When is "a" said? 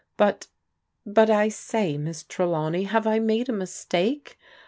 3.49-3.53